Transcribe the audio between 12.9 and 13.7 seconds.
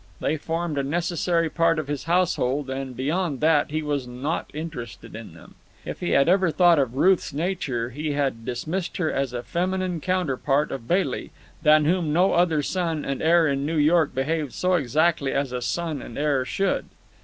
and heir in